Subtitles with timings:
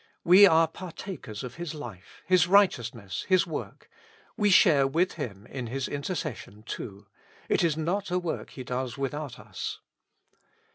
[0.23, 3.87] We are partakers of His life, His righteousness, His work:
[4.35, 7.05] we share with Him in His intercession too;
[7.47, 9.79] it is not a work He does without us.